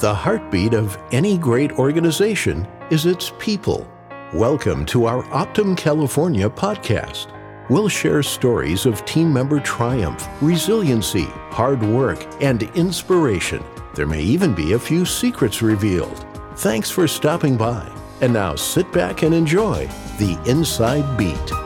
The 0.00 0.14
heartbeat 0.14 0.72
of 0.72 0.96
any 1.12 1.36
great 1.36 1.72
organization 1.72 2.66
is 2.88 3.04
its 3.04 3.34
people. 3.38 3.86
Welcome 4.32 4.86
to 4.86 5.04
our 5.04 5.22
Optum 5.24 5.76
California 5.76 6.48
podcast. 6.48 7.26
We'll 7.68 7.90
share 7.90 8.22
stories 8.22 8.86
of 8.86 9.04
team 9.04 9.30
member 9.30 9.60
triumph, 9.60 10.26
resiliency, 10.40 11.26
hard 11.50 11.82
work, 11.82 12.26
and 12.42 12.62
inspiration. 12.74 13.62
There 13.94 14.06
may 14.06 14.22
even 14.22 14.54
be 14.54 14.72
a 14.72 14.78
few 14.78 15.04
secrets 15.04 15.60
revealed. 15.60 16.24
Thanks 16.56 16.90
for 16.90 17.06
stopping 17.06 17.58
by. 17.58 17.86
And 18.22 18.32
now 18.32 18.54
sit 18.54 18.90
back 18.92 19.22
and 19.22 19.34
enjoy 19.34 19.86
the 20.16 20.40
Inside 20.46 21.18
Beat. 21.18 21.59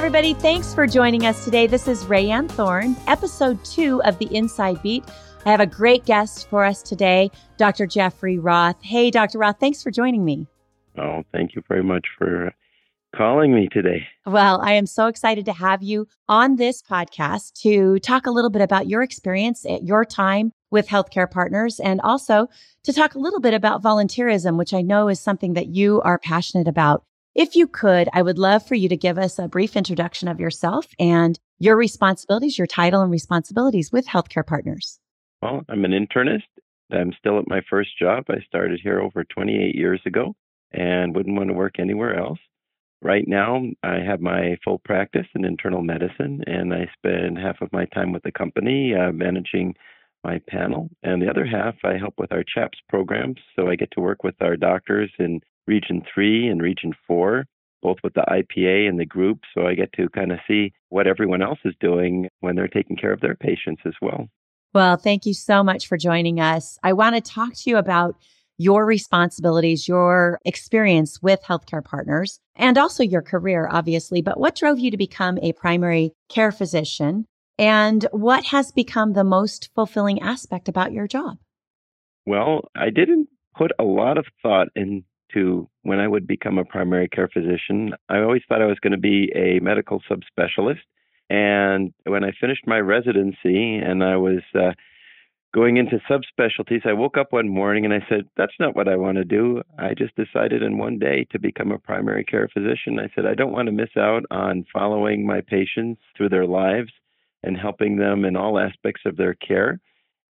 Everybody, 0.00 0.32
thanks 0.32 0.72
for 0.72 0.86
joining 0.86 1.26
us 1.26 1.44
today. 1.44 1.66
This 1.66 1.86
is 1.86 2.04
Rayanne 2.04 2.50
Thorn, 2.50 2.96
episode 3.06 3.62
two 3.66 4.02
of 4.04 4.18
the 4.18 4.34
Inside 4.34 4.82
Beat. 4.82 5.04
I 5.44 5.50
have 5.50 5.60
a 5.60 5.66
great 5.66 6.06
guest 6.06 6.48
for 6.48 6.64
us 6.64 6.82
today, 6.82 7.30
Dr. 7.58 7.86
Jeffrey 7.86 8.38
Roth. 8.38 8.82
Hey, 8.82 9.10
Dr. 9.10 9.38
Roth, 9.38 9.60
thanks 9.60 9.82
for 9.82 9.90
joining 9.90 10.24
me. 10.24 10.48
Oh, 10.96 11.22
thank 11.32 11.54
you 11.54 11.62
very 11.68 11.82
much 11.82 12.06
for 12.16 12.50
calling 13.14 13.54
me 13.54 13.68
today. 13.70 14.06
Well, 14.24 14.62
I 14.62 14.72
am 14.72 14.86
so 14.86 15.06
excited 15.06 15.44
to 15.44 15.52
have 15.52 15.82
you 15.82 16.08
on 16.30 16.56
this 16.56 16.82
podcast 16.82 17.60
to 17.60 17.98
talk 17.98 18.26
a 18.26 18.30
little 18.30 18.50
bit 18.50 18.62
about 18.62 18.88
your 18.88 19.02
experience 19.02 19.66
at 19.66 19.82
your 19.82 20.06
time 20.06 20.54
with 20.70 20.88
healthcare 20.88 21.30
partners 21.30 21.78
and 21.78 22.00
also 22.00 22.48
to 22.84 22.94
talk 22.94 23.16
a 23.16 23.20
little 23.20 23.40
bit 23.40 23.52
about 23.52 23.82
volunteerism, 23.82 24.56
which 24.56 24.72
I 24.72 24.80
know 24.80 25.08
is 25.08 25.20
something 25.20 25.52
that 25.52 25.66
you 25.66 26.00
are 26.00 26.18
passionate 26.18 26.68
about. 26.68 27.04
If 27.34 27.54
you 27.54 27.68
could, 27.68 28.08
I 28.12 28.22
would 28.22 28.38
love 28.38 28.66
for 28.66 28.74
you 28.74 28.88
to 28.88 28.96
give 28.96 29.16
us 29.16 29.38
a 29.38 29.46
brief 29.46 29.76
introduction 29.76 30.26
of 30.26 30.40
yourself 30.40 30.86
and 30.98 31.38
your 31.60 31.76
responsibilities, 31.76 32.58
your 32.58 32.66
title 32.66 33.02
and 33.02 33.10
responsibilities 33.10 33.92
with 33.92 34.06
healthcare 34.06 34.44
partners. 34.44 34.98
Well, 35.40 35.62
I'm 35.68 35.84
an 35.84 35.92
internist. 35.92 36.42
I'm 36.90 37.12
still 37.18 37.38
at 37.38 37.46
my 37.46 37.60
first 37.70 37.90
job. 37.96 38.24
I 38.28 38.40
started 38.46 38.80
here 38.82 39.00
over 39.00 39.22
28 39.22 39.76
years 39.76 40.00
ago 40.06 40.34
and 40.72 41.14
wouldn't 41.14 41.36
want 41.36 41.50
to 41.50 41.54
work 41.54 41.78
anywhere 41.78 42.18
else. 42.18 42.40
Right 43.00 43.26
now, 43.28 43.62
I 43.84 44.00
have 44.00 44.20
my 44.20 44.56
full 44.64 44.80
practice 44.84 45.26
in 45.34 45.44
internal 45.44 45.82
medicine, 45.82 46.42
and 46.46 46.74
I 46.74 46.90
spend 46.98 47.38
half 47.38 47.60
of 47.62 47.72
my 47.72 47.86
time 47.86 48.12
with 48.12 48.24
the 48.24 48.32
company 48.32 48.92
uh, 48.92 49.12
managing 49.12 49.74
my 50.24 50.40
panel, 50.48 50.90
and 51.02 51.22
the 51.22 51.30
other 51.30 51.46
half 51.46 51.76
I 51.84 51.96
help 51.96 52.14
with 52.18 52.32
our 52.32 52.44
CHAPS 52.44 52.78
programs. 52.88 53.38
So 53.56 53.68
I 53.68 53.76
get 53.76 53.90
to 53.92 54.00
work 54.00 54.22
with 54.22 54.34
our 54.42 54.56
doctors 54.56 55.10
in 55.18 55.40
Region 55.70 56.02
3 56.12 56.48
and 56.48 56.60
Region 56.60 56.92
4, 57.06 57.44
both 57.80 57.98
with 58.02 58.14
the 58.14 58.24
IPA 58.28 58.88
and 58.88 58.98
the 58.98 59.06
group. 59.06 59.38
So 59.54 59.68
I 59.68 59.74
get 59.76 59.92
to 59.92 60.08
kind 60.08 60.32
of 60.32 60.40
see 60.48 60.72
what 60.88 61.06
everyone 61.06 61.42
else 61.42 61.60
is 61.64 61.74
doing 61.78 62.28
when 62.40 62.56
they're 62.56 62.66
taking 62.66 62.96
care 62.96 63.12
of 63.12 63.20
their 63.20 63.36
patients 63.36 63.82
as 63.86 63.94
well. 64.02 64.26
Well, 64.74 64.96
thank 64.96 65.26
you 65.26 65.34
so 65.34 65.62
much 65.62 65.86
for 65.86 65.96
joining 65.96 66.40
us. 66.40 66.76
I 66.82 66.92
want 66.92 67.14
to 67.14 67.20
talk 67.20 67.54
to 67.54 67.70
you 67.70 67.76
about 67.76 68.16
your 68.58 68.84
responsibilities, 68.84 69.86
your 69.86 70.40
experience 70.44 71.22
with 71.22 71.40
healthcare 71.42 71.84
partners, 71.84 72.40
and 72.56 72.76
also 72.76 73.04
your 73.04 73.22
career, 73.22 73.68
obviously. 73.70 74.22
But 74.22 74.40
what 74.40 74.56
drove 74.56 74.80
you 74.80 74.90
to 74.90 74.96
become 74.96 75.38
a 75.38 75.52
primary 75.52 76.12
care 76.28 76.52
physician? 76.52 77.26
And 77.58 78.06
what 78.10 78.44
has 78.46 78.72
become 78.72 79.12
the 79.12 79.24
most 79.24 79.70
fulfilling 79.76 80.20
aspect 80.20 80.68
about 80.68 80.92
your 80.92 81.06
job? 81.06 81.38
Well, 82.26 82.68
I 82.76 82.90
didn't 82.90 83.28
put 83.56 83.70
a 83.78 83.84
lot 83.84 84.18
of 84.18 84.26
thought 84.42 84.68
into 85.34 85.68
when 85.82 85.98
I 86.00 86.08
would 86.08 86.26
become 86.26 86.58
a 86.58 86.64
primary 86.64 87.08
care 87.08 87.28
physician. 87.28 87.92
I 88.08 88.18
always 88.18 88.42
thought 88.48 88.62
I 88.62 88.66
was 88.66 88.78
going 88.80 88.92
to 88.92 88.98
be 88.98 89.32
a 89.34 89.60
medical 89.60 90.02
subspecialist. 90.10 90.80
And 91.28 91.92
when 92.04 92.24
I 92.24 92.32
finished 92.40 92.66
my 92.66 92.78
residency 92.78 93.76
and 93.76 94.02
I 94.02 94.16
was 94.16 94.42
uh, 94.54 94.72
going 95.54 95.76
into 95.76 96.00
subspecialties, 96.10 96.86
I 96.86 96.92
woke 96.92 97.16
up 97.16 97.32
one 97.32 97.48
morning 97.48 97.84
and 97.84 97.94
I 97.94 98.04
said, 98.08 98.28
That's 98.36 98.58
not 98.58 98.74
what 98.74 98.88
I 98.88 98.96
want 98.96 99.16
to 99.18 99.24
do. 99.24 99.62
I 99.78 99.94
just 99.94 100.16
decided 100.16 100.62
in 100.62 100.78
one 100.78 100.98
day 100.98 101.26
to 101.30 101.38
become 101.38 101.70
a 101.70 101.78
primary 101.78 102.24
care 102.24 102.48
physician. 102.52 102.98
I 102.98 103.10
said, 103.14 103.26
I 103.26 103.34
don't 103.34 103.52
want 103.52 103.66
to 103.66 103.72
miss 103.72 103.96
out 103.96 104.24
on 104.30 104.66
following 104.72 105.24
my 105.24 105.40
patients 105.40 106.00
through 106.16 106.30
their 106.30 106.46
lives 106.46 106.90
and 107.42 107.56
helping 107.56 107.96
them 107.96 108.24
in 108.24 108.36
all 108.36 108.58
aspects 108.58 109.02
of 109.06 109.16
their 109.16 109.34
care. 109.34 109.80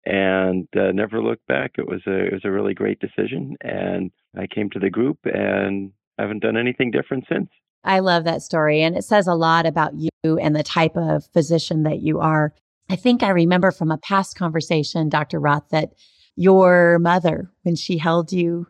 And 0.05 0.67
uh, 0.75 0.91
never 0.91 1.21
looked 1.21 1.45
back. 1.47 1.73
It 1.77 1.87
was 1.87 2.01
a 2.07 2.27
it 2.27 2.33
was 2.33 2.45
a 2.45 2.51
really 2.51 2.73
great 2.73 2.99
decision, 2.99 3.57
and 3.61 4.11
I 4.37 4.47
came 4.47 4.69
to 4.71 4.79
the 4.79 4.89
group 4.89 5.19
and 5.25 5.91
haven't 6.17 6.39
done 6.39 6.57
anything 6.57 6.91
different 6.91 7.25
since. 7.29 7.49
I 7.83 7.99
love 7.99 8.25
that 8.25 8.41
story, 8.41 8.81
and 8.81 8.97
it 8.97 9.03
says 9.03 9.27
a 9.27 9.35
lot 9.35 9.65
about 9.65 9.93
you 9.95 10.37
and 10.37 10.55
the 10.55 10.63
type 10.63 10.97
of 10.97 11.25
physician 11.27 11.83
that 11.83 12.01
you 12.01 12.19
are. 12.19 12.53
I 12.89 12.95
think 12.95 13.23
I 13.23 13.29
remember 13.29 13.71
from 13.71 13.91
a 13.91 13.97
past 13.97 14.37
conversation, 14.37 15.09
Dr. 15.09 15.39
Roth, 15.39 15.69
that 15.69 15.93
your 16.35 16.99
mother, 16.99 17.51
when 17.63 17.75
she 17.75 17.97
held 17.97 18.33
you 18.33 18.67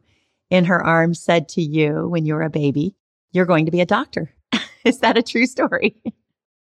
in 0.50 0.66
her 0.66 0.84
arms, 0.84 1.20
said 1.20 1.50
to 1.50 1.62
you 1.62 2.08
when 2.08 2.26
you 2.26 2.36
were 2.36 2.44
a 2.44 2.50
baby, 2.50 2.96
You're 3.32 3.46
going 3.46 3.66
to 3.66 3.72
be 3.72 3.82
a 3.82 3.86
doctor. 3.86 4.32
Is 4.86 5.00
that 5.00 5.18
a 5.18 5.24
true 5.24 5.46
story? 5.46 6.02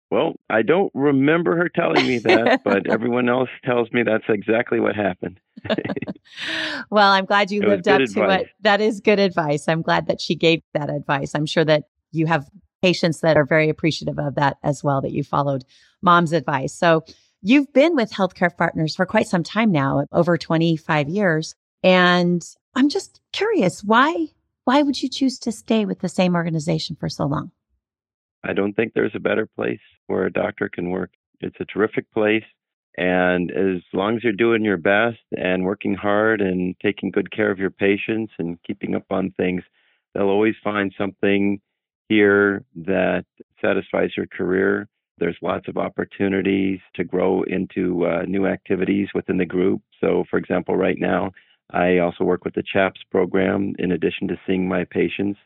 Well, 0.09 0.35
I 0.49 0.61
don't 0.61 0.91
remember 0.93 1.57
her 1.57 1.69
telling 1.69 2.07
me 2.07 2.19
that, 2.19 2.61
but 2.65 2.89
everyone 2.89 3.29
else 3.29 3.49
tells 3.65 3.91
me 3.91 4.03
that's 4.03 4.23
exactly 4.29 4.79
what 4.79 4.95
happened. 4.95 5.39
well, 6.89 7.11
I'm 7.11 7.25
glad 7.25 7.51
you 7.51 7.61
it 7.61 7.67
lived 7.67 7.87
up 7.87 8.01
to 8.13 8.29
it. 8.29 8.47
that 8.61 8.79
is 8.79 9.01
good 9.01 9.19
advice. 9.19 9.67
I'm 9.67 9.81
glad 9.81 10.07
that 10.07 10.21
she 10.21 10.35
gave 10.35 10.61
that 10.73 10.89
advice. 10.89 11.35
I'm 11.35 11.45
sure 11.45 11.65
that 11.65 11.85
you 12.11 12.25
have 12.25 12.49
patients 12.81 13.21
that 13.21 13.37
are 13.37 13.45
very 13.45 13.69
appreciative 13.69 14.19
of 14.19 14.35
that 14.35 14.57
as 14.63 14.83
well, 14.83 15.01
that 15.01 15.11
you 15.11 15.23
followed 15.23 15.65
mom's 16.01 16.31
advice. 16.31 16.73
So 16.73 17.03
You've 17.41 17.71
been 17.71 17.95
with 17.95 18.11
Healthcare 18.11 18.55
Partners 18.55 18.95
for 18.95 19.05
quite 19.05 19.27
some 19.27 19.43
time 19.43 19.71
now, 19.71 20.05
over 20.11 20.37
25 20.37 21.07
years. 21.07 21.55
And 21.83 22.43
I'm 22.75 22.89
just 22.89 23.21
curious, 23.31 23.83
why 23.83 24.27
why 24.65 24.81
would 24.81 25.01
you 25.01 25.07
choose 25.07 25.39
to 25.39 25.51
stay 25.51 25.85
with 25.85 25.99
the 25.99 26.09
same 26.09 26.35
organization 26.35 26.97
for 26.99 27.07
so 27.07 27.25
long? 27.25 27.51
I 28.43 28.53
don't 28.53 28.73
think 28.73 28.93
there's 28.93 29.15
a 29.15 29.19
better 29.19 29.45
place 29.45 29.79
where 30.07 30.25
a 30.25 30.33
doctor 30.33 30.69
can 30.69 30.89
work. 30.89 31.11
It's 31.39 31.57
a 31.59 31.65
terrific 31.65 32.11
place. 32.11 32.43
And 32.97 33.51
as 33.51 33.81
long 33.93 34.15
as 34.17 34.23
you're 34.23 34.33
doing 34.33 34.63
your 34.63 34.77
best 34.77 35.19
and 35.37 35.63
working 35.63 35.93
hard 35.93 36.41
and 36.41 36.75
taking 36.81 37.11
good 37.11 37.31
care 37.31 37.51
of 37.51 37.59
your 37.59 37.69
patients 37.69 38.33
and 38.39 38.57
keeping 38.63 38.95
up 38.95 39.05
on 39.11 39.31
things, 39.37 39.61
they'll 40.13 40.23
always 40.29 40.55
find 40.63 40.91
something 40.97 41.61
here 42.09 42.63
that 42.75 43.25
satisfies 43.61 44.11
your 44.17 44.25
career 44.27 44.87
there's 45.17 45.37
lots 45.41 45.67
of 45.67 45.77
opportunities 45.77 46.79
to 46.95 47.03
grow 47.03 47.43
into 47.43 48.05
uh, 48.05 48.23
new 48.27 48.45
activities 48.45 49.07
within 49.13 49.37
the 49.37 49.45
group. 49.45 49.81
So, 49.99 50.23
for 50.29 50.37
example, 50.37 50.75
right 50.75 50.97
now, 50.99 51.31
I 51.71 51.97
also 51.97 52.23
work 52.23 52.45
with 52.45 52.53
the 52.53 52.63
CHAPS 52.63 53.01
program 53.11 53.73
in 53.79 53.91
addition 53.91 54.27
to 54.27 54.39
seeing 54.45 54.67
my 54.67 54.85
patients. 54.85 55.39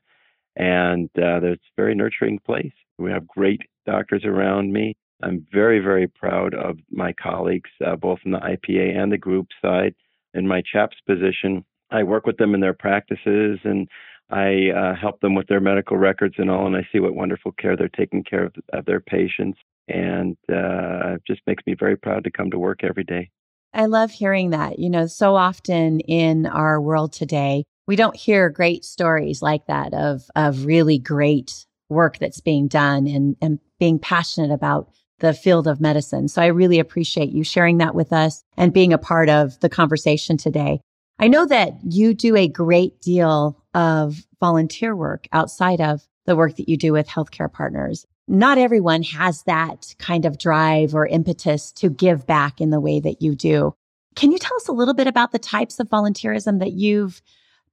And 0.58 1.10
uh, 1.18 1.40
it's 1.44 1.64
a 1.64 1.82
very 1.82 1.96
nurturing 1.96 2.40
place. 2.40 2.74
We 2.98 3.12
have 3.12 3.28
great 3.28 3.62
doctors 3.86 4.24
around 4.25 4.72
me. 4.72 4.96
I'm 5.24 5.46
very, 5.52 5.80
very 5.80 6.08
proud 6.08 6.53
of 6.53 6.78
my 6.90 7.14
colleagues, 7.14 7.69
uh, 7.86 7.96
both 7.96 8.19
in 8.25 8.31
the 8.31 8.40
IPA 8.40 8.97
and 8.97 9.12
the 9.12 9.18
group 9.18 9.47
side. 9.62 9.94
In 10.34 10.47
my 10.47 10.62
CHAPS 10.72 10.97
position, 11.06 11.64
I 11.92 12.03
work 12.03 12.25
with 12.25 12.38
them 12.38 12.56
in 12.56 12.62
their 12.62 12.74
practices 12.74 13.59
and 13.64 13.88
I 14.30 14.69
uh, 14.69 14.96
help 14.96 15.19
them 15.19 15.36
with 15.36 15.47
their 15.47 15.59
medical 15.59 15.97
records 15.97 16.36
and 16.38 16.50
all, 16.50 16.66
and 16.66 16.75
I 16.75 16.88
see 16.92 17.00
what 17.00 17.16
wonderful 17.16 17.52
care 17.52 17.75
they're 17.75 17.90
taking 17.90 18.24
care 18.24 18.46
of, 18.46 18.56
of 18.72 18.86
their 18.86 19.02
patients. 19.02 19.59
And 19.90 20.38
uh, 20.50 21.16
it 21.16 21.24
just 21.28 21.42
makes 21.46 21.63
me 21.68 21.75
very 21.78 21.98
proud 21.98 22.24
to 22.24 22.31
come 22.31 22.50
to 22.52 22.59
work 22.59 22.84
every 22.84 23.03
day. 23.03 23.30
I 23.74 23.86
love 23.86 24.12
hearing 24.12 24.52
that. 24.52 24.80
You 24.80 24.90
know, 24.90 25.08
so 25.08 25.36
often 25.36 26.00
in 26.02 26.46
our 26.46 26.80
world 26.80 27.12
today, 27.12 27.66
we 27.88 27.96
don't 27.98 28.16
hear 28.16 28.50
great 28.50 28.86
stories 28.86 29.42
like 29.42 29.66
that 29.68 29.94
of 29.94 30.24
of 30.36 30.66
really 30.66 30.98
great 30.98 31.66
work 31.91 32.18
that's 32.18 32.40
being 32.40 32.68
done 32.68 33.06
and, 33.06 33.35
and 33.41 33.59
being 33.79 34.00
passionate 34.00 34.52
about 34.52 34.90
the 35.19 35.34
field 35.34 35.68
of 35.68 35.79
medicine. 35.79 36.28
So 36.28 36.41
I 36.41 36.47
really 36.47 36.79
appreciate 36.79 37.30
you 37.30 37.44
sharing 37.44 37.77
that 37.77 37.94
with 37.94 38.12
us 38.12 38.44
and 38.57 38.74
being 38.74 38.92
a 38.92 38.98
part 38.98 39.30
of 39.30 39.60
the 39.60 39.69
conversation 39.69 40.36
today. 40.36 40.81
I 41.19 41.27
know 41.27 41.45
that 41.45 41.74
you 41.83 42.16
do 42.16 42.36
a 42.36 42.48
great 42.48 43.00
deal 43.01 43.63
of 43.75 44.25
volunteer 44.39 44.95
work 44.95 45.27
outside 45.31 45.80
of 45.80 46.01
the 46.25 46.36
work 46.36 46.56
that 46.56 46.68
you 46.68 46.77
do 46.77 46.94
with 46.94 47.07
healthcare 47.07 47.51
partners. 47.51 48.07
Not 48.27 48.57
everyone 48.57 49.04
has 49.04 49.44
that 49.44 49.94
kind 50.00 50.25
of 50.25 50.39
drive 50.39 50.95
or 50.95 51.06
impetus 51.06 51.71
to 51.74 51.89
give 51.89 52.25
back 52.25 52.60
in 52.60 52.71
the 52.71 52.80
way 52.80 53.00
that 53.00 53.21
you 53.21 53.36
do. 53.36 53.75
Can 54.16 54.31
you 54.31 54.39
tell 54.39 54.56
us 54.57 54.68
a 54.68 54.74
little 54.74 54.94
bit 54.94 55.07
about 55.07 55.31
the 55.31 55.39
types 55.39 55.80
of 55.80 55.89
volunteerism 55.89 56.60
that 56.60 56.74
you've 56.74 57.21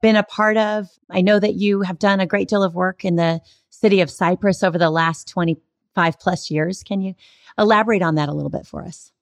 been 0.02 0.16
a 0.16 0.22
part 0.22 0.56
of? 0.56 0.86
I 1.10 1.22
know 1.22 1.38
that 1.40 1.54
you 1.54 1.82
have 1.82 1.98
done 1.98 2.20
a 2.20 2.26
great 2.26 2.48
deal 2.48 2.62
of 2.62 2.74
work 2.74 3.04
in 3.04 3.16
the 3.16 3.40
city 3.78 4.00
of 4.00 4.10
Cypress 4.10 4.62
over 4.62 4.78
the 4.78 4.90
last 4.90 5.28
25 5.28 6.18
plus 6.18 6.50
years. 6.50 6.82
Can 6.82 7.00
you 7.00 7.14
elaborate 7.56 8.02
on 8.02 8.16
that 8.16 8.28
a 8.28 8.32
little 8.32 8.50
bit 8.50 8.66
for 8.66 8.82
us? 8.82 9.12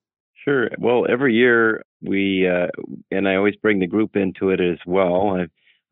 Sure. 0.45 0.71
Well, 0.79 1.07
every 1.09 1.35
year 1.35 1.85
we, 2.03 2.49
uh, 2.49 2.69
and 3.11 3.29
I 3.29 3.35
always 3.35 3.57
bring 3.57 3.81
the 3.81 3.87
group 3.87 4.17
into 4.17 4.51
it 4.51 4.61
as 4.61 4.79
well. 4.87 5.37
I, 5.37 5.47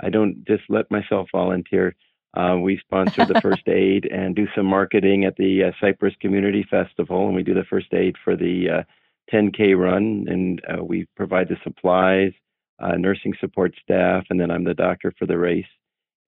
I 0.05 0.11
don't 0.11 0.45
just 0.47 0.63
let 0.69 0.91
myself 0.91 1.29
volunteer. 1.33 1.95
Uh, 2.35 2.57
we 2.61 2.79
sponsor 2.79 3.25
the 3.25 3.41
first 3.43 3.67
aid 3.69 4.07
and 4.07 4.35
do 4.35 4.47
some 4.55 4.67
marketing 4.67 5.25
at 5.25 5.37
the 5.37 5.65
uh, 5.65 5.71
Cypress 5.81 6.15
Community 6.21 6.67
Festival, 6.71 7.27
and 7.27 7.35
we 7.35 7.43
do 7.43 7.55
the 7.55 7.65
first 7.65 7.93
aid 7.93 8.17
for 8.23 8.37
the 8.37 8.85
10K 9.33 9.77
run, 9.77 10.27
and 10.29 10.61
we 10.87 11.07
provide 11.17 11.49
the 11.49 11.57
supplies, 11.63 12.33
nursing 12.81 13.35
support 13.41 13.75
staff, 13.83 14.25
and 14.31 14.41
then 14.41 14.51
I'm 14.51 14.65
the 14.65 14.75
doctor 14.75 15.13
for 15.19 15.27
the 15.27 15.39
race. 15.39 15.65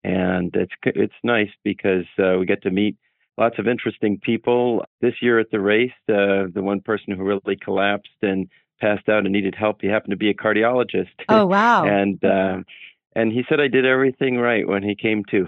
And 0.07 0.55
it's 0.55 0.73
it's 0.83 1.13
nice 1.23 1.49
because 1.63 2.05
we 2.17 2.45
get 2.45 2.61
to 2.63 2.71
meet 2.71 2.95
lots 3.37 3.59
of 3.59 3.67
interesting 3.67 4.19
people. 4.19 4.85
This 5.01 5.15
year 5.21 5.39
at 5.39 5.51
the 5.51 5.59
race, 5.59 5.91
uh, 6.09 6.47
the 6.53 6.61
one 6.61 6.81
person 6.81 7.13
who 7.15 7.23
really 7.23 7.55
collapsed 7.55 8.09
and 8.21 8.49
passed 8.79 9.09
out 9.09 9.23
and 9.25 9.31
needed 9.31 9.55
help, 9.55 9.81
he 9.81 9.87
happened 9.87 10.11
to 10.11 10.17
be 10.17 10.29
a 10.29 10.33
cardiologist. 10.33 11.07
Oh 11.29 11.45
wow! 11.45 11.85
and 11.87 12.23
uh, 12.23 12.57
and 13.15 13.31
he 13.31 13.43
said 13.49 13.59
I 13.59 13.67
did 13.67 13.85
everything 13.85 14.37
right 14.37 14.67
when 14.67 14.83
he 14.83 14.95
came 14.95 15.23
to. 15.31 15.47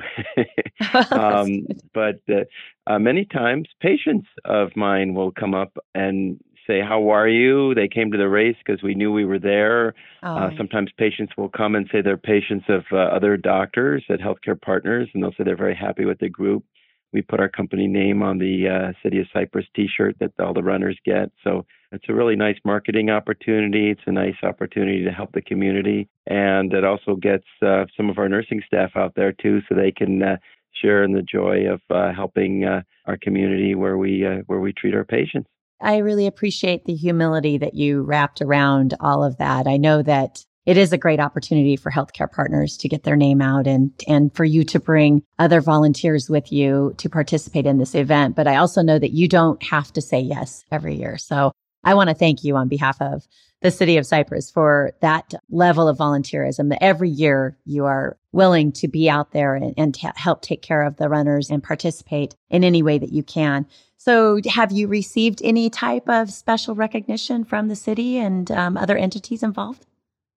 um, 1.11 1.67
but 1.94 2.19
uh, 2.29 2.45
uh, 2.88 3.00
many 3.00 3.25
times, 3.25 3.67
patients 3.79 4.27
of 4.45 4.75
mine 4.75 5.13
will 5.13 5.31
come 5.31 5.53
up 5.53 5.77
and 5.94 6.39
say, 6.69 6.81
"How 6.81 7.10
are 7.10 7.27
you?" 7.27 7.74
They 7.74 7.88
came 7.88 8.12
to 8.12 8.18
the 8.18 8.30
race 8.30 8.57
because 8.63 8.83
we 8.83 8.94
knew 8.94 9.12
we 9.12 9.25
were 9.25 9.39
there. 9.39 9.95
Oh. 10.24 10.36
Uh, 10.36 10.50
sometimes 10.57 10.92
patients 10.98 11.33
will 11.38 11.50
come 11.50 11.75
and 11.75 11.89
say 11.92 12.01
they're 12.01 12.18
patients 12.18 12.66
of 12.69 12.83
uh, 12.92 12.98
other 12.98 13.38
doctors 13.38 14.04
at 14.10 14.19
Healthcare 14.19 14.60
Partners, 14.60 15.10
and 15.13 15.24
they'll 15.24 15.31
say 15.31 15.44
they're 15.44 15.56
very 15.57 15.75
happy 15.75 16.06
with 16.06 16.19
the 16.19 16.30
group 16.30 16.63
we 17.12 17.21
put 17.21 17.39
our 17.39 17.50
company 17.50 17.88
name 17.88 18.21
on 18.21 18.38
the 18.38 18.68
uh, 18.68 18.94
City 19.01 19.19
of 19.19 19.27
Cypress 19.33 19.66
T-shirt 19.75 20.18
that 20.19 20.31
all 20.39 20.54
the 20.54 20.63
runners 20.63 20.98
get. 21.06 21.31
So 21.44 21.66
it's 21.92 22.06
a 22.07 22.13
really 22.13 22.36
nice 22.36 22.57
marketing 22.63 23.10
opportunity. 23.10 23.89
It's 23.89 24.01
a 24.06 24.12
nice 24.12 24.36
opportunity 24.44 25.04
to 25.04 25.12
help 25.12 25.31
the 25.31 25.42
community, 25.42 26.07
and 26.27 26.71
it 26.74 26.83
also 26.83 27.16
gets 27.16 27.45
uh, 27.66 27.86
some 27.98 28.10
of 28.10 28.18
our 28.18 28.30
nursing 28.30 28.62
staff 28.66 28.92
out 28.95 29.13
there 29.16 29.31
too, 29.31 29.62
so 29.68 29.75
they 29.75 29.92
can 29.92 30.21
uh, 30.21 30.38
share 30.80 31.04
in 31.04 31.13
the 31.13 31.24
joy 31.24 31.66
of 31.68 31.81
uh, 31.89 32.13
helping 32.13 32.63
uh, 32.63 32.81
our 33.06 33.18
community 33.18 33.74
where 33.74 33.98
we 33.98 34.25
uh, 34.25 34.44
where 34.45 34.60
we 34.60 34.71
treat 34.74 34.94
our 34.94 35.06
patients. 35.06 35.50
I 35.81 35.98
really 35.98 36.28
appreciate 36.28 36.86
the 36.86 36.96
humility 36.96 37.58
that 37.58 37.74
you 37.74 38.02
wrapped 38.02 38.42
around 38.42 38.96
all 39.00 39.24
of 39.24 39.38
that. 39.38 39.68
I 39.68 39.78
know 39.78 40.02
that 40.02 40.44
it 40.66 40.78
is 40.78 40.94
a 40.94 40.98
great 40.98 41.20
opportunity 41.20 41.76
for 41.78 41.92
healthcare 41.92 42.31
partners 42.31 42.78
to 42.78 42.90
get 42.90 43.04
their 43.04 43.16
name 43.16 43.42
out 43.42 43.66
and, 43.66 43.92
and 44.08 44.36
for 44.36 44.44
you 44.44 44.64
to 44.66 44.80
bring 44.80 45.24
other 45.40 45.62
volunteers 45.62 46.30
with 46.30 46.52
you 46.52 46.94
to 46.98 47.10
participate 47.10 47.66
in 47.66 47.78
this 47.78 47.96
event. 47.96 48.36
But 48.36 48.48
I 48.48 48.58
also 48.58 48.81
know 48.81 49.00
that 49.00 49.12
you 49.12 49.28
don't 49.28 49.64
have 49.64 49.92
to 49.94 50.02
say 50.02 50.20
yes 50.20 50.64
every 50.72 50.96
year. 50.96 51.18
So 51.18 51.54
I 51.84 51.94
want 51.94 52.10
to 52.10 52.16
thank 52.16 52.44
you 52.44 52.56
on 52.56 52.68
behalf 52.68 53.02
of 53.02 53.26
the 53.62 53.72
city 53.72 53.98
of 53.98 54.06
cypress 54.06 54.52
for 54.52 54.92
that 55.02 55.34
level 55.50 55.88
of 55.88 55.98
volunteerism. 55.98 56.78
Every 56.80 57.10
year 57.10 57.58
you 57.66 57.86
are 57.86 58.18
willing 58.31 58.72
to 58.74 58.88
be 58.88 59.10
out 59.10 59.31
there 59.31 59.56
and, 59.56 59.74
and 59.78 59.98
help 60.16 60.42
take 60.42 60.62
care 60.62 60.84
of 60.84 60.98
the 60.98 61.10
runners 61.10 61.50
and 61.50 61.64
participate 61.64 62.36
in 62.50 62.64
any 62.64 62.84
way 62.84 62.98
that 62.98 63.12
you 63.12 63.24
can. 63.24 63.66
So 64.01 64.40
have 64.50 64.72
you 64.72 64.88
received 64.88 65.42
any 65.44 65.69
type 65.69 66.07
of 66.10 66.31
special 66.31 66.74
recognition 66.74 67.44
from 67.44 67.68
the 67.68 67.75
city 67.75 68.18
and 68.18 68.50
um, 68.50 68.78
other 68.78 68.98
entities 68.98 69.44
involved? 69.44 69.86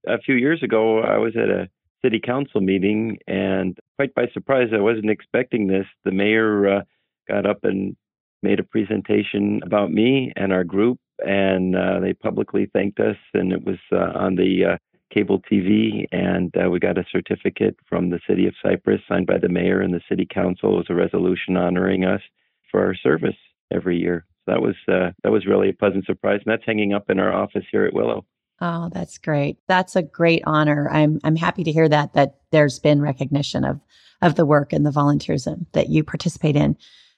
a 0.07 0.19
few 0.19 0.35
years 0.35 0.63
ago, 0.63 1.01
I 1.01 1.19
was 1.19 1.37
at 1.37 1.49
a 1.49 1.69
city 2.05 2.21
council 2.21 2.61
meeting, 2.61 3.19
and 3.27 3.79
quite 3.97 4.15
by 4.15 4.27
surprise, 4.33 4.69
I 4.75 4.81
wasn't 4.81 5.11
expecting 5.11 5.69
this. 5.69 5.87
The 6.05 6.11
mayor 6.11 6.79
uh, 6.79 6.81
got 7.29 7.47
up 7.47 7.59
and 7.63 7.97
made 8.43 8.59
a 8.59 8.65
presentation 8.65 9.61
about 9.65 9.93
me 9.93 10.33
and 10.37 10.53
our 10.53 10.65
group, 10.65 10.99
and 11.25 11.77
uh, 11.77 12.01
they 12.01 12.13
publicly 12.13 12.69
thanked 12.73 12.99
us, 12.99 13.17
and 13.35 13.53
it 13.53 13.65
was 13.65 13.79
uh, 13.93 14.19
on 14.19 14.35
the 14.35 14.73
uh, 14.73 14.77
cable 15.15 15.41
TV, 15.51 16.07
and 16.11 16.53
uh, 16.57 16.69
we 16.69 16.81
got 16.81 16.99
a 16.99 17.05
certificate 17.13 17.77
from 17.89 18.11
the 18.11 18.19
city 18.27 18.47
of 18.47 18.55
Cypress 18.63 19.01
signed 19.09 19.27
by 19.27 19.39
the 19.39 19.49
mayor 19.49 19.81
and 19.81 19.95
the 19.95 20.01
city 20.09 20.27
council. 20.29 20.75
It 20.75 20.79
was 20.79 20.87
a 20.91 20.95
resolution 20.95 21.57
honoring 21.57 22.05
us 22.05 22.23
for 22.71 22.85
our 22.85 22.95
service 22.97 23.37
every 23.75 23.99
year. 23.99 24.27
So 24.45 24.53
that 24.53 24.63
was 24.63 24.75
uh, 24.89 25.11
that 25.23 25.33
was 25.33 25.47
really 25.47 25.71
a 25.71 25.75
pleasant 25.75 26.05
surprise, 26.05 26.41
and 26.45 26.53
that's 26.53 26.67
hanging 26.67 26.93
up 26.93 27.11
in 27.11 27.19
our 27.19 27.33
office 27.33 27.65
here 27.71 27.85
at 27.85 27.95
Willow. 27.95 28.25
Oh, 28.61 28.91
that's 28.93 29.19
great. 29.19 29.59
That's 29.67 29.97
a 29.97 30.03
great 30.03 30.43
honor. 30.47 30.89
I'm 30.91 31.21
I'm 31.25 31.37
happy 31.37 31.65
to 31.65 31.73
hear 31.73 31.89
that 31.89 32.15
that 32.15 32.37
there's 32.51 32.79
been 32.79 33.03
recognition 33.03 33.65
of 33.65 33.81
of 34.21 34.37
the 34.37 34.47
work 34.47 34.73
and 34.73 34.87
the 34.87 34.91
volunteerism 34.91 35.67
that 35.73 35.89
you 35.89 36.05
participate 36.05 36.57
in. 36.57 36.77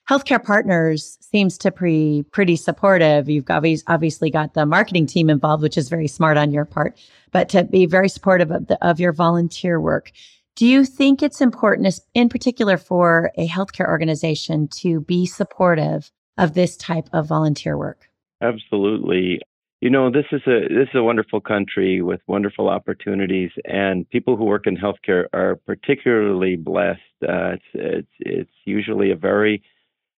Healthcare 0.09 0.43
Partners 0.43 1.17
seems 1.19 1.57
to 1.59 1.71
be 1.71 2.23
pretty 2.31 2.55
supportive. 2.55 3.27
You've 3.27 3.49
obviously 3.49 4.29
got 4.29 4.53
the 4.53 4.65
marketing 4.65 5.07
team 5.07 5.31
involved, 5.31 5.63
which 5.63 5.77
is 5.77 5.89
very 5.89 6.07
smart 6.07 6.37
on 6.37 6.51
your 6.51 6.65
part, 6.65 6.99
but 7.31 7.49
to 7.49 7.63
be 7.63 7.87
very 7.87 8.07
supportive 8.07 8.51
of, 8.51 8.67
the, 8.67 8.87
of 8.87 8.99
your 8.99 9.13
volunteer 9.13 9.81
work. 9.81 10.11
Do 10.55 10.67
you 10.67 10.85
think 10.85 11.21
it's 11.21 11.41
important, 11.41 11.99
in 12.13 12.29
particular 12.29 12.77
for 12.77 13.31
a 13.35 13.47
healthcare 13.47 13.87
organization, 13.87 14.67
to 14.77 15.01
be 15.01 15.25
supportive 15.25 16.11
of 16.37 16.53
this 16.53 16.75
type 16.77 17.07
of 17.13 17.27
volunteer 17.27 17.77
work? 17.77 18.09
Absolutely. 18.41 19.39
You 19.81 19.89
know 19.89 20.09
this 20.09 20.25
is 20.31 20.41
a 20.47 20.67
this 20.67 20.87
is 20.89 20.95
a 20.95 21.03
wonderful 21.03 21.41
country 21.41 22.01
with 22.01 22.21
wonderful 22.27 22.69
opportunities 22.69 23.51
and 23.65 24.09
people 24.09 24.35
who 24.35 24.45
work 24.45 24.67
in 24.67 24.77
healthcare 24.77 25.25
are 25.33 25.57
particularly 25.65 26.55
blessed. 26.55 27.01
Uh, 27.21 27.53
it's 27.53 27.63
it's 27.73 28.11
it's 28.19 28.57
usually 28.65 29.11
a 29.11 29.15
very 29.15 29.61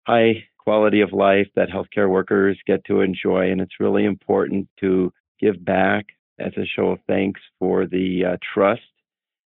high 0.05 0.43
quality 0.57 1.01
of 1.01 1.11
life 1.11 1.47
that 1.55 1.69
healthcare 1.69 2.09
workers 2.09 2.57
get 2.65 2.83
to 2.85 3.01
enjoy 3.01 3.51
and 3.51 3.61
it's 3.61 3.79
really 3.79 4.05
important 4.05 4.67
to 4.79 5.11
give 5.39 5.63
back 5.63 6.05
as 6.39 6.53
a 6.57 6.65
show 6.65 6.89
of 6.89 6.99
thanks 7.07 7.41
for 7.59 7.85
the 7.85 8.23
uh, 8.25 8.37
trust 8.53 8.81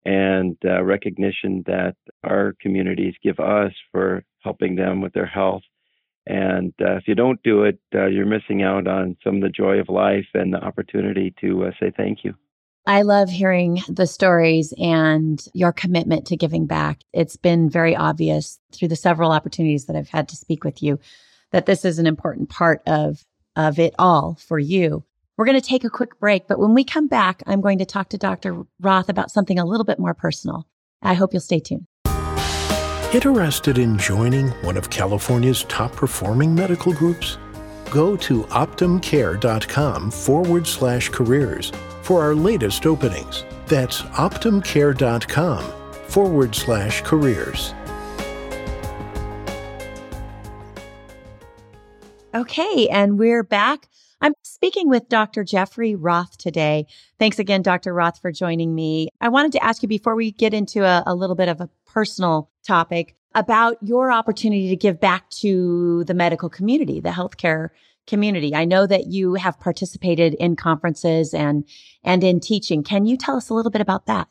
and 0.04 0.56
uh, 0.64 0.82
recognition 0.82 1.62
that 1.66 1.96
our 2.24 2.54
communities 2.60 3.14
give 3.22 3.40
us 3.40 3.72
for 3.90 4.22
helping 4.40 4.76
them 4.76 5.00
with 5.00 5.12
their 5.12 5.26
health 5.26 5.62
and 6.26 6.72
uh, 6.80 6.96
if 6.96 7.06
you 7.06 7.14
don't 7.14 7.42
do 7.42 7.64
it, 7.64 7.78
uh, 7.94 8.06
you're 8.06 8.26
missing 8.26 8.62
out 8.62 8.86
on 8.86 9.16
some 9.22 9.36
of 9.36 9.42
the 9.42 9.48
joy 9.50 9.78
of 9.78 9.88
life 9.88 10.26
and 10.34 10.52
the 10.52 10.58
opportunity 10.58 11.34
to 11.40 11.64
uh, 11.64 11.70
say 11.78 11.92
thank 11.96 12.24
you. 12.24 12.34
I 12.86 13.02
love 13.02 13.30
hearing 13.30 13.82
the 13.88 14.06
stories 14.06 14.74
and 14.78 15.42
your 15.54 15.72
commitment 15.72 16.26
to 16.26 16.36
giving 16.36 16.66
back. 16.66 17.00
It's 17.12 17.36
been 17.36 17.70
very 17.70 17.96
obvious 17.96 18.58
through 18.72 18.88
the 18.88 18.96
several 18.96 19.32
opportunities 19.32 19.86
that 19.86 19.96
I've 19.96 20.10
had 20.10 20.28
to 20.28 20.36
speak 20.36 20.64
with 20.64 20.82
you 20.82 20.98
that 21.50 21.66
this 21.66 21.84
is 21.84 21.98
an 21.98 22.06
important 22.06 22.50
part 22.50 22.82
of, 22.86 23.24
of 23.56 23.78
it 23.78 23.94
all 23.98 24.34
for 24.34 24.58
you. 24.58 25.04
We're 25.36 25.46
going 25.46 25.60
to 25.60 25.66
take 25.66 25.84
a 25.84 25.90
quick 25.90 26.18
break, 26.20 26.46
but 26.46 26.58
when 26.58 26.74
we 26.74 26.84
come 26.84 27.08
back, 27.08 27.42
I'm 27.46 27.60
going 27.60 27.78
to 27.78 27.86
talk 27.86 28.10
to 28.10 28.18
Dr. 28.18 28.64
Roth 28.80 29.08
about 29.08 29.30
something 29.30 29.58
a 29.58 29.64
little 29.64 29.84
bit 29.84 29.98
more 29.98 30.14
personal. 30.14 30.66
I 31.02 31.14
hope 31.14 31.32
you'll 31.32 31.40
stay 31.40 31.60
tuned. 31.60 31.86
Interested 33.14 33.78
in 33.78 33.96
joining 33.96 34.48
one 34.64 34.76
of 34.76 34.90
California's 34.90 35.62
top 35.68 35.92
performing 35.92 36.52
medical 36.52 36.92
groups? 36.92 37.38
Go 37.88 38.16
to 38.16 38.42
optumcare.com 38.42 40.10
forward 40.10 40.66
slash 40.66 41.10
careers 41.10 41.70
for 42.02 42.20
our 42.20 42.34
latest 42.34 42.86
openings. 42.86 43.44
That's 43.68 44.02
optumcare.com 44.02 45.64
forward 46.08 46.56
slash 46.56 47.02
careers. 47.02 47.72
Okay, 52.34 52.88
and 52.88 53.16
we're 53.16 53.44
back. 53.44 53.86
I'm 54.20 54.34
speaking 54.42 54.88
with 54.88 55.08
Dr. 55.08 55.44
Jeffrey 55.44 55.94
Roth 55.94 56.36
today. 56.36 56.86
Thanks 57.20 57.38
again, 57.38 57.62
Dr. 57.62 57.94
Roth, 57.94 58.20
for 58.20 58.32
joining 58.32 58.74
me. 58.74 59.10
I 59.20 59.28
wanted 59.28 59.52
to 59.52 59.62
ask 59.62 59.82
you 59.82 59.88
before 59.88 60.16
we 60.16 60.32
get 60.32 60.52
into 60.52 60.82
a, 60.82 61.04
a 61.06 61.14
little 61.14 61.36
bit 61.36 61.48
of 61.48 61.60
a 61.60 61.68
personal 61.94 62.50
topic 62.66 63.14
about 63.36 63.76
your 63.80 64.10
opportunity 64.10 64.68
to 64.68 64.76
give 64.76 65.00
back 65.00 65.30
to 65.30 66.04
the 66.04 66.14
medical 66.14 66.48
community, 66.48 67.00
the 67.00 67.10
healthcare 67.10 67.68
community. 68.06 68.54
I 68.54 68.64
know 68.64 68.86
that 68.86 69.06
you 69.06 69.34
have 69.34 69.58
participated 69.60 70.34
in 70.34 70.56
conferences 70.56 71.32
and 71.32 71.64
and 72.02 72.22
in 72.22 72.40
teaching. 72.40 72.82
Can 72.82 73.06
you 73.06 73.16
tell 73.16 73.36
us 73.36 73.48
a 73.48 73.54
little 73.54 73.70
bit 73.70 73.80
about 73.80 74.06
that? 74.06 74.28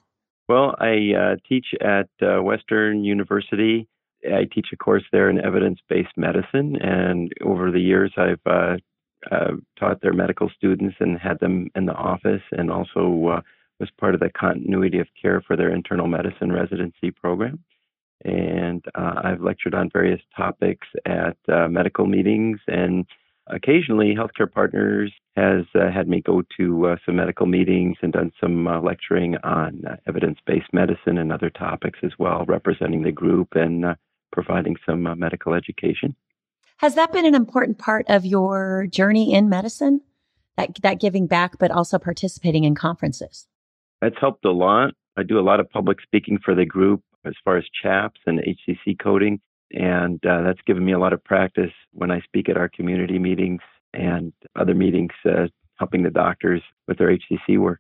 Well, 0.50 0.76
I 0.80 1.14
uh, 1.18 1.36
teach 1.48 1.68
at 1.82 2.10
uh, 2.22 2.44
Western 2.44 3.04
University. 3.04 3.88
I 4.26 4.44
teach 4.54 4.68
a 4.74 4.78
course 4.78 5.04
there 5.12 5.30
in 5.30 5.44
evidence-based 5.44 6.18
medicine, 6.18 6.78
and 6.82 7.32
over 7.44 7.72
the 7.72 7.80
years, 7.80 8.12
I've 8.18 8.46
uh, 8.46 8.76
uh 9.32 9.54
taught 9.80 10.02
their 10.02 10.14
medical 10.14 10.50
students 10.56 10.96
and 11.00 11.18
had 11.18 11.40
them 11.40 11.70
in 11.76 11.86
the 11.86 11.94
office, 11.94 12.42
and 12.52 12.70
also 12.70 13.38
uh, 13.38 13.42
was 13.84 13.92
part 14.00 14.14
of 14.14 14.22
the 14.22 14.30
continuity 14.30 15.00
of 15.00 15.08
care 15.22 15.42
for 15.42 15.58
their 15.58 15.70
internal 15.70 16.08
medicine 16.08 16.54
residency 16.54 17.12
program. 17.12 17.60
And 18.24 18.82
uh, 18.96 19.16
I've 19.22 19.42
lectured 19.42 19.76
on 19.76 19.90
various 19.92 20.22
topics 20.38 20.88
at 21.06 21.36
uh, 21.52 21.68
medical 21.68 22.06
meetings, 22.06 22.60
and 22.68 23.06
occasionally 23.48 24.16
Healthcare 24.16 24.50
Partners 24.50 25.12
has 25.36 25.66
uh, 25.76 25.92
had 25.92 26.08
me 26.08 26.22
go 26.22 26.44
to 26.58 26.88
uh, 26.88 26.96
some 27.06 27.18
medical 27.18 27.46
meetings 27.46 27.98
and 28.02 28.14
done 28.14 28.32
some 28.40 28.70
uh, 28.70 28.80
lecturing 28.80 29.36
on 29.44 29.84
uh, 29.86 29.98
evidence 30.08 30.40
based 30.48 30.72
medicine 30.72 31.18
and 31.18 31.34
other 31.34 31.50
topics 31.50 32.00
as 32.02 32.12
well, 32.18 32.46
representing 32.48 33.04
the 33.04 33.12
group 33.12 33.50
and 33.56 33.84
providing 34.32 34.78
some 34.86 35.04
medical 35.20 35.54
education. 35.54 36.16
Has 36.78 36.96
that 36.96 37.12
been 37.12 37.26
an 37.26 37.36
important 37.36 37.78
part 37.80 38.06
of 38.08 38.26
your 38.26 38.88
journey 38.90 39.34
in 39.34 39.50
medicine? 39.50 40.00
That, 40.56 40.78
that 40.84 41.02
giving 41.02 41.26
back, 41.26 41.58
but 41.58 41.72
also 41.72 41.98
participating 41.98 42.64
in 42.64 42.76
conferences? 42.76 43.48
That's 44.04 44.20
helped 44.20 44.44
a 44.44 44.52
lot. 44.52 44.94
I 45.16 45.24
do 45.24 45.40
a 45.40 45.42
lot 45.42 45.62
of 45.62 45.70
public 45.70 46.02
speaking 46.02 46.38
for 46.44 46.54
the 46.54 46.66
group. 46.66 47.02
as 47.26 47.36
far 47.46 47.56
as 47.56 47.64
CHAPS 47.82 48.20
and 48.26 48.40
HCC 48.40 49.00
coding. 49.02 49.40
And 49.72 50.24
uh, 50.26 50.42
that's 50.42 50.60
given 50.68 50.84
me 50.84 50.92
a 50.92 51.00
lot 51.00 51.14
of 51.14 51.24
practice 51.24 51.72
when 51.94 52.12
I 52.12 52.20
speak 52.20 52.50
at 52.50 52.58
our 52.58 52.68
community 52.68 53.18
meetings 53.18 53.62
and 53.94 54.34
other 54.58 54.76
meetings, 54.76 55.14
uh, 55.26 55.48
helping 55.78 56.04
the 56.04 56.10
doctors 56.10 56.62
with 56.86 56.98
their 56.98 57.18
HCC 57.18 57.58
work. 57.58 57.80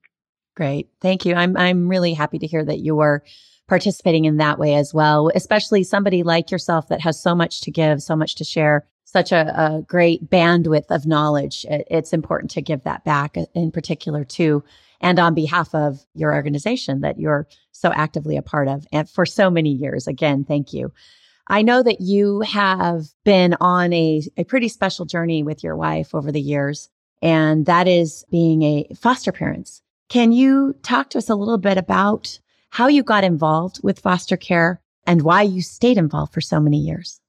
Great. 0.55 0.87
Thank 1.01 1.25
you. 1.25 1.35
I'm, 1.35 1.57
I'm 1.57 1.89
really 1.89 2.13
happy 2.13 2.39
to 2.39 2.47
hear 2.47 2.63
that 2.63 2.79
you 2.79 3.01
are 3.01 3.21
participating 3.67 4.23
in 4.23 4.37
that 4.37 4.57
way 4.57 4.75
as 4.75 4.93
well, 4.93 5.29
especially 5.35 5.83
somebody 5.83 6.23
like 6.23 6.51
yourself 6.51 6.87
that 6.87 7.01
has 7.01 7.21
so 7.21 7.35
much 7.35 7.59
to 7.61 7.71
give, 7.71 8.01
so 8.01 8.15
much 8.15 8.35
to 8.35 8.45
share, 8.45 8.87
such 9.13 9.31
a, 9.31 9.53
a 9.59 9.81
great 9.83 10.29
bandwidth 10.29 10.89
of 10.89 11.05
knowledge. 11.05 11.65
It's 11.69 12.13
important 12.13 12.51
to 12.51 12.61
give 12.61 12.83
that 12.83 13.05
back 13.05 13.37
uh, 13.37 13.45
in 13.53 13.71
particular 13.71 14.25
too. 14.25 14.63
And 14.99 15.19
on 15.19 15.33
behalf 15.33 15.73
of 15.75 16.05
your 16.13 16.33
organization 16.33 17.01
that 17.01 17.19
you're 17.19 17.47
so 17.71 17.91
actively 17.93 18.37
a 18.37 18.41
part 18.41 18.67
of 18.67 18.85
and 18.91 19.09
for 19.09 19.25
so 19.25 19.49
many 19.49 19.69
years. 19.69 20.07
Again, 20.07 20.43
thank 20.43 20.73
you. 20.73 20.91
I 21.47 21.61
know 21.61 21.83
that 21.83 22.01
you 22.01 22.41
have 22.41 23.05
been 23.23 23.55
on 23.59 23.93
a, 23.93 24.21
a 24.37 24.45
pretty 24.45 24.69
special 24.69 25.05
journey 25.05 25.43
with 25.43 25.63
your 25.63 25.75
wife 25.75 26.15
over 26.15 26.31
the 26.31 26.41
years, 26.41 26.89
and 27.21 27.65
that 27.65 27.87
is 27.87 28.25
being 28.31 28.63
a 28.63 28.87
foster 28.95 29.33
parents. 29.33 29.81
Can 30.07 30.31
you 30.31 30.73
talk 30.83 31.09
to 31.11 31.17
us 31.17 31.29
a 31.29 31.35
little 31.35 31.57
bit 31.57 31.77
about 31.77 32.39
how 32.73 32.87
you 32.87 33.03
got 33.03 33.23
involved 33.23 33.79
with 33.83 33.99
foster 33.99 34.35
care 34.35 34.81
and 35.05 35.21
why 35.21 35.43
you 35.43 35.61
stayed 35.61 35.97
involved 35.97 36.33
for 36.33 36.41
so 36.41 36.59
many 36.59 36.77
years. 36.77 37.19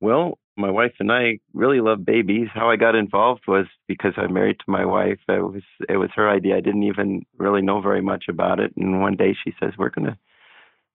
Well, 0.00 0.38
my 0.58 0.70
wife 0.70 0.94
and 0.98 1.10
I 1.12 1.38
really 1.54 1.80
love 1.80 2.04
babies. 2.04 2.48
How 2.52 2.68
I 2.68 2.76
got 2.76 2.96
involved 2.96 3.42
was 3.46 3.66
because 3.86 4.12
I'm 4.16 4.34
married 4.34 4.58
to 4.58 4.70
my 4.70 4.84
wife. 4.84 5.20
It 5.28 5.40
was 5.40 5.62
it 5.88 5.96
was 5.96 6.10
her 6.16 6.28
idea. 6.28 6.56
I 6.56 6.60
didn't 6.60 6.82
even 6.82 7.24
really 7.38 7.62
know 7.62 7.80
very 7.80 8.02
much 8.02 8.24
about 8.28 8.58
it. 8.58 8.72
And 8.76 9.00
one 9.00 9.16
day 9.16 9.36
she 9.42 9.54
says 9.60 9.72
we're 9.78 9.90
going 9.90 10.08
to 10.08 10.18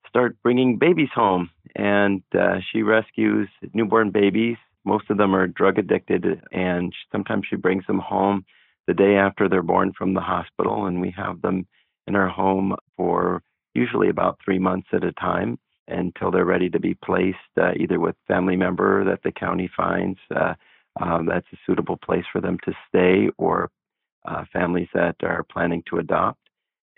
start 0.08 0.38
bringing 0.44 0.78
babies 0.78 1.10
home, 1.16 1.50
and 1.76 2.22
uh, 2.38 2.58
she 2.72 2.84
rescues 2.84 3.50
newborn 3.74 4.12
babies. 4.12 4.58
Most 4.86 5.10
of 5.10 5.18
them 5.18 5.34
are 5.34 5.48
drug 5.48 5.80
addicted, 5.80 6.26
and 6.52 6.94
sometimes 7.12 7.46
she 7.50 7.56
brings 7.56 7.88
them 7.88 8.00
home 8.00 8.46
the 8.86 8.94
day 8.94 9.16
after 9.16 9.48
they're 9.48 9.64
born 9.64 9.94
from 9.98 10.14
the 10.14 10.22
hospital, 10.22 10.86
and 10.86 11.00
we 11.00 11.12
have 11.18 11.42
them 11.42 11.66
in 12.06 12.16
our 12.16 12.28
home 12.28 12.76
for 12.98 13.42
usually 13.74 14.10
about 14.10 14.40
three 14.44 14.60
months 14.60 14.88
at 14.92 15.06
a 15.06 15.14
time 15.14 15.58
until 15.88 16.32
they're 16.32 16.46
ready 16.46 16.70
to 16.70 16.80
be 16.80 16.94
placed 16.94 17.38
uh, 17.60 17.74
either 17.78 18.00
with 18.00 18.16
family 18.28 18.56
member 18.56 19.04
that 19.04 19.22
the 19.24 19.32
county 19.32 19.70
finds 19.76 20.18
uh, 20.36 20.54
um, 21.02 21.26
that's 21.26 21.48
a 21.52 21.58
suitable 21.66 21.98
place 21.98 22.26
for 22.32 22.42
them 22.42 22.58
to 22.66 22.74
stay 22.88 23.30
or 23.38 23.72
uh, 24.26 24.46
families 24.52 24.88
that 24.94 25.16
are 25.24 25.44
planning 25.44 25.84
to 25.90 25.98
adopt. 25.98 26.40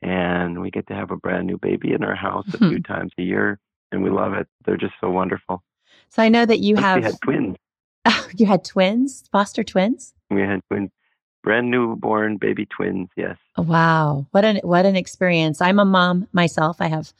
And 0.01 0.61
we 0.61 0.69
get 0.69 0.87
to 0.87 0.93
have 0.93 1.11
a 1.11 1.15
brand 1.15 1.47
new 1.47 1.57
baby 1.57 1.93
in 1.93 2.03
our 2.03 2.15
house 2.15 2.45
a 2.49 2.57
few 2.57 2.67
mm-hmm. 2.67 2.93
times 2.93 3.13
a 3.17 3.23
year, 3.23 3.59
and 3.91 4.03
we 4.03 4.09
love 4.09 4.33
it. 4.33 4.47
They're 4.65 4.77
just 4.77 4.93
so 5.01 5.09
wonderful. 5.09 5.63
So 6.09 6.21
I 6.21 6.29
know 6.29 6.45
that 6.45 6.59
you 6.59 6.75
have. 6.75 6.97
We 6.97 7.03
had 7.03 7.21
twins. 7.23 7.55
you 8.37 8.45
had 8.45 8.63
twins, 8.63 9.23
foster 9.31 9.63
twins. 9.63 10.13
We 10.29 10.41
had 10.41 10.61
twins 10.69 10.91
brand 11.43 11.71
newborn 11.71 12.37
baby 12.37 12.65
twins. 12.65 13.07
Yes. 13.15 13.37
Wow, 13.57 14.27
what 14.31 14.43
an 14.43 14.57
what 14.57 14.85
an 14.85 14.95
experience! 14.95 15.61
I'm 15.61 15.79
a 15.79 15.85
mom 15.85 16.27
myself. 16.33 16.81
I 16.81 16.87
have 16.87 17.13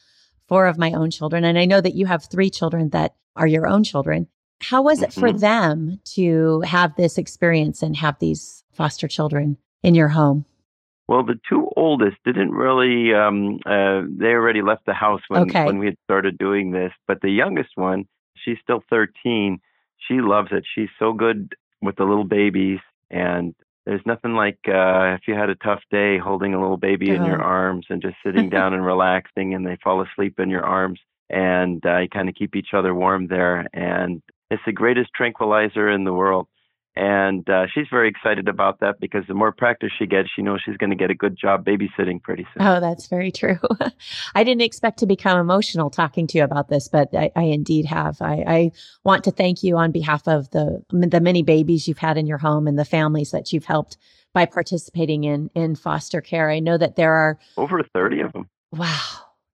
four 0.48 0.68
of 0.68 0.78
my 0.78 0.94
own 0.94 1.12
children, 1.12 1.44
and 1.44 1.58
I 1.58 1.66
know 1.66 1.82
that 1.82 1.96
you 1.96 2.06
have 2.06 2.26
three 2.26 2.50
children 2.50 2.90
that 2.90 3.16
are 3.36 3.48
your 3.48 3.68
own 3.68 3.84
children. 3.84 4.28
How 4.62 4.82
was 4.82 5.02
it 5.02 5.10
mm-hmm. 5.10 5.20
for 5.20 5.32
them 5.34 6.00
to 6.16 6.62
have 6.62 6.96
this 6.96 7.18
experience 7.18 7.82
and 7.82 7.96
have 7.96 8.18
these 8.20 8.64
foster 8.72 9.08
children 9.08 9.58
in 9.84 9.96
your 9.96 10.10
home? 10.10 10.46
Well, 11.08 11.24
the 11.24 11.40
two 11.48 11.70
oldest 11.76 12.18
didn't 12.26 12.52
really. 12.52 13.14
Um, 13.14 13.60
uh, 13.66 14.02
they 14.10 14.30
already 14.30 14.62
left 14.62 14.86
the 14.86 14.94
house 14.94 15.22
when 15.28 15.44
okay. 15.44 15.66
when 15.66 15.78
we 15.78 15.86
had 15.86 15.98
started 16.04 16.38
doing 16.38 16.72
this. 16.72 16.92
But 17.08 17.22
the 17.22 17.30
youngest 17.30 17.70
one, 17.76 18.06
she's 18.36 18.58
still 18.64 18.82
13. 18.90 19.60
She 20.08 20.16
loves 20.16 20.50
it. 20.52 20.64
She's 20.74 20.90
so 20.98 21.14
good 21.14 21.54
with 21.82 21.98
the 21.98 22.06
little 22.06 22.24
babies, 22.24 22.80
and 23.12 23.54
there's 23.86 24.02
nothing 24.06 24.34
like 24.34 24.60
uh, 24.68 25.14
if 25.14 25.22
you 25.28 25.36
had 25.36 25.50
a 25.50 25.56
tough 25.56 25.82
day 25.92 26.18
holding 26.18 26.54
a 26.54 26.62
little 26.62 26.78
baby 26.78 27.10
in 27.10 27.26
your 27.26 27.40
uh-huh. 27.40 27.50
arms 27.50 27.86
and 27.90 28.02
just 28.02 28.16
sitting 28.26 28.50
down 28.50 28.74
and 28.74 28.86
relaxing 28.94 29.54
and 29.54 29.66
they 29.66 29.78
fall 29.84 30.02
asleep 30.02 30.40
in 30.40 30.50
your 30.50 30.64
arms 30.64 31.00
and 31.30 31.86
uh, 31.86 32.00
you 32.00 32.10
kind 32.10 32.30
of 32.30 32.36
keep 32.36 32.56
each 32.56 32.74
other 32.74 32.94
warm 32.94 33.28
there 33.28 33.68
and 33.74 34.22
it's 34.52 34.62
the 34.66 34.72
greatest 34.72 35.12
tranquilizer 35.16 35.90
in 35.90 36.04
the 36.04 36.14
world 36.14 36.48
and 36.96 37.50
uh, 37.50 37.66
she's 37.74 37.88
very 37.92 38.08
excited 38.08 38.48
about 38.48 38.80
that 38.80 39.02
because 39.02 39.24
the 39.28 39.34
more 39.34 39.52
practice 39.52 39.92
she 40.00 40.06
gets, 40.06 40.30
she 40.34 40.42
knows 40.42 40.62
she's 40.66 40.78
going 40.78 40.92
to 40.92 40.96
get 40.96 41.12
a 41.12 41.16
good 41.16 41.38
job 41.38 41.66
babysitting 41.66 42.22
pretty 42.22 42.48
soon. 42.54 42.66
Oh, 42.66 42.80
that's 42.80 43.08
very 43.08 43.32
true. 43.32 43.60
I 44.36 44.46
didn't 44.46 44.62
expect 44.62 45.00
to 45.00 45.06
become 45.06 45.38
emotional 45.38 45.90
talking 45.90 46.26
to 46.28 46.38
you 46.38 46.46
about 46.46 46.70
this, 46.70 46.88
but 46.88 47.14
I, 47.14 47.32
I 47.36 47.44
indeed 47.44 47.86
have. 47.86 48.22
I, 48.22 48.44
I, 48.48 48.72
want 49.04 49.26
to 49.26 49.32
thank 49.32 49.62
you 49.62 49.78
on 49.78 49.92
behalf 49.92 50.28
of 50.28 50.50
the 50.52 50.84
the 50.90 51.20
many 51.22 51.44
babies 51.44 51.88
you've 51.88 51.98
had 51.98 52.18
in 52.18 52.26
your 52.26 52.38
home 52.38 52.66
and 52.66 52.80
the 52.80 52.86
families 52.86 53.32
that 53.32 53.54
you've 53.54 53.66
helped 53.66 53.98
by 54.34 54.46
participating 54.46 55.26
in 55.26 55.50
in 55.54 55.76
foster 55.76 56.22
care. 56.22 56.50
I 56.50 56.60
know 56.60 56.78
that 56.78 56.96
there 56.96 57.14
are 57.14 57.38
over 57.58 57.84
thirty 57.94 58.22
of 58.22 58.34
them. 58.34 58.50
Wow, 58.72 59.02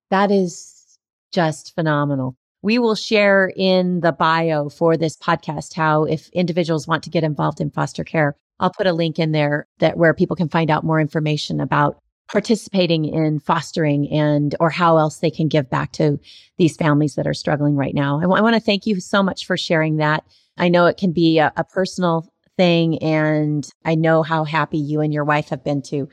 that 0.10 0.32
is 0.32 0.98
just 1.32 1.76
phenomenal. 1.76 2.38
We 2.62 2.78
will 2.78 2.96
share 2.96 3.52
in 3.56 4.02
the 4.02 4.12
bio 4.12 4.70
for 4.70 4.98
this 4.98 5.18
podcast 5.18 5.74
how 5.74 6.04
if 6.04 6.30
individuals 6.30 6.88
want 6.88 7.04
to 7.04 7.10
get 7.10 7.24
involved 7.24 7.60
in 7.60 7.72
foster 7.72 8.04
care, 8.04 8.36
I'll 8.60 8.72
put 8.72 8.88
a 8.88 8.94
link 8.94 9.18
in 9.18 9.32
there 9.32 9.68
that 9.80 9.98
where 9.98 10.14
people 10.14 10.36
can 10.36 10.50
find 10.50 10.70
out 10.70 10.84
more 10.84 11.00
information 11.00 11.60
about 11.60 11.98
participating 12.32 13.06
in 13.06 13.40
fostering 13.40 14.10
and 14.12 14.56
or 14.60 14.70
how 14.70 14.98
else 14.98 15.18
they 15.18 15.32
can 15.32 15.48
give 15.48 15.70
back 15.70 15.92
to 15.94 16.20
these 16.58 16.78
families 16.78 17.16
that 17.16 17.28
are 17.28 17.34
struggling 17.34 17.76
right 17.76 17.94
now. 17.94 18.20
I, 18.20 18.22
w- 18.22 18.38
I 18.38 18.42
want 18.42 18.54
to 18.54 18.62
thank 18.62 18.86
you 18.86 19.00
so 19.02 19.22
much 19.22 19.46
for 19.46 19.58
sharing 19.58 19.98
that. 19.98 20.24
I 20.58 20.70
know 20.70 20.86
it 20.86 20.98
can 20.98 21.12
be 21.12 21.40
a, 21.40 21.52
a 21.58 21.64
personal 21.64 22.32
thing 22.58 23.00
and 23.00 23.68
I 23.84 23.96
know 23.96 24.24
how 24.24 24.44
happy 24.44 24.78
you 24.78 25.02
and 25.02 25.14
your 25.14 25.26
wife 25.26 25.50
have 25.50 25.64
been 25.64 25.82
to 25.84 26.08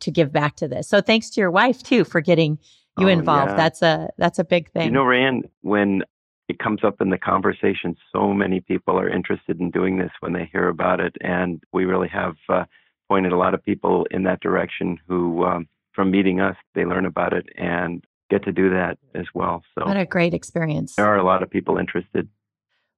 to 0.00 0.10
give 0.10 0.32
back 0.32 0.56
to 0.56 0.66
this. 0.66 0.88
So 0.88 1.00
thanks 1.00 1.30
to 1.30 1.40
your 1.40 1.50
wife 1.50 1.82
too 1.82 2.04
for 2.04 2.20
getting 2.20 2.58
you 2.98 3.06
oh, 3.06 3.10
involved. 3.10 3.52
Yeah. 3.52 3.56
That's 3.56 3.82
a 3.82 4.10
that's 4.18 4.38
a 4.38 4.44
big 4.44 4.70
thing. 4.72 4.86
You 4.86 4.90
know, 4.90 5.04
Rand, 5.04 5.48
when 5.62 6.02
it 6.48 6.58
comes 6.58 6.84
up 6.84 7.00
in 7.00 7.10
the 7.10 7.18
conversation, 7.18 7.96
so 8.12 8.32
many 8.32 8.60
people 8.60 8.98
are 8.98 9.08
interested 9.08 9.60
in 9.60 9.70
doing 9.70 9.98
this 9.98 10.10
when 10.20 10.32
they 10.32 10.48
hear 10.52 10.68
about 10.68 11.00
it, 11.00 11.16
and 11.20 11.62
we 11.72 11.84
really 11.84 12.08
have 12.08 12.36
uh, 12.48 12.64
pointed 13.08 13.32
a 13.32 13.36
lot 13.36 13.54
of 13.54 13.64
people 13.64 14.06
in 14.10 14.24
that 14.24 14.40
direction 14.40 14.98
who, 15.08 15.44
um, 15.44 15.68
from 15.92 16.10
meeting 16.10 16.40
us, 16.40 16.56
they 16.74 16.84
learn 16.84 17.06
about 17.06 17.32
it 17.32 17.46
and 17.56 18.04
get 18.30 18.44
to 18.44 18.52
do 18.52 18.70
that 18.70 18.98
as 19.14 19.26
well. 19.34 19.62
So, 19.78 19.86
what 19.86 19.96
a 19.96 20.06
great 20.06 20.34
experience! 20.34 20.96
There 20.96 21.06
are 21.06 21.18
a 21.18 21.24
lot 21.24 21.42
of 21.42 21.50
people 21.50 21.78
interested. 21.78 22.28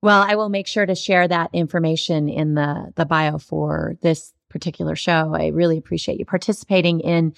Well, 0.03 0.23
I 0.23 0.35
will 0.35 0.51
make 0.51 0.67
sure 0.67 0.85
to 0.85 0.95
share 0.95 1.27
that 1.29 1.51
information 1.53 2.29
in 2.29 2.55
the 2.55 2.93
the 2.97 3.05
bio 3.05 3.39
for 3.39 3.97
this 4.03 4.33
particular 4.49 4.97
show. 4.97 5.35
I 5.35 5.49
really 5.49 5.79
appreciate 5.79 6.19
you 6.19 6.25
participating 6.25 7.01
in 7.01 7.35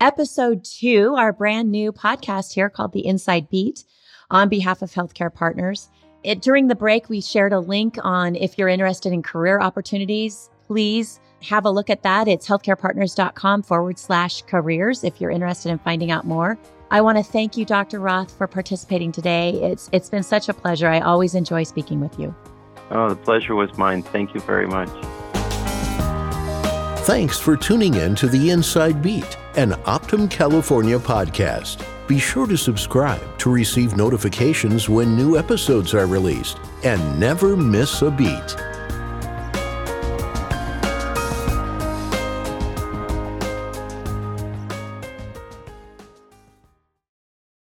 episode 0.00 0.64
two, 0.64 1.14
our 1.16 1.32
brand 1.32 1.70
new 1.70 1.92
podcast 1.92 2.52
here 2.54 2.70
called 2.70 2.92
The 2.92 3.06
Inside 3.06 3.50
Beat 3.50 3.84
on 4.30 4.48
behalf 4.48 4.82
of 4.82 4.92
healthcare 4.92 5.32
partners. 5.32 5.88
It, 6.22 6.40
during 6.42 6.68
the 6.68 6.74
break, 6.74 7.08
we 7.08 7.20
shared 7.20 7.52
a 7.52 7.58
link 7.58 7.96
on 8.02 8.36
if 8.36 8.58
you're 8.58 8.68
interested 8.68 9.12
in 9.12 9.22
career 9.22 9.60
opportunities, 9.60 10.50
please 10.66 11.20
have 11.42 11.64
a 11.64 11.70
look 11.70 11.90
at 11.90 12.02
that. 12.02 12.28
It's 12.28 12.46
healthcarepartners.com 12.46 13.62
forward 13.62 13.98
slash 13.98 14.42
careers 14.42 15.04
if 15.04 15.20
you're 15.20 15.30
interested 15.30 15.70
in 15.70 15.78
finding 15.78 16.10
out 16.10 16.24
more. 16.24 16.58
I 16.90 17.00
want 17.00 17.18
to 17.18 17.24
thank 17.24 17.56
you, 17.56 17.64
Dr. 17.64 18.00
Roth, 18.00 18.36
for 18.36 18.46
participating 18.46 19.12
today. 19.12 19.50
It's 19.62 19.90
it's 19.92 20.08
been 20.08 20.22
such 20.22 20.48
a 20.48 20.54
pleasure. 20.54 20.88
I 20.88 21.00
always 21.00 21.34
enjoy 21.34 21.64
speaking 21.64 22.00
with 22.00 22.18
you. 22.18 22.34
Oh, 22.90 23.10
the 23.10 23.16
pleasure 23.16 23.54
was 23.54 23.76
mine. 23.76 24.02
Thank 24.02 24.34
you 24.34 24.40
very 24.40 24.66
much. 24.66 24.88
Thanks 27.04 27.38
for 27.38 27.56
tuning 27.56 27.94
in 27.94 28.14
to 28.16 28.26
the 28.26 28.50
Inside 28.50 29.02
Beat, 29.02 29.36
an 29.58 29.72
Optum 29.86 30.30
California 30.30 31.00
podcast. 31.00 31.84
Be 32.06 32.20
sure 32.20 32.46
to 32.46 32.56
subscribe 32.56 33.36
to 33.40 33.50
receive 33.50 33.96
notifications 33.96 34.88
when 34.88 35.16
new 35.16 35.36
episodes 35.36 35.94
are 35.94 36.06
released 36.06 36.60
and 36.84 37.18
never 37.18 37.56
miss 37.56 38.02
a 38.02 38.10
beat. 38.12 38.67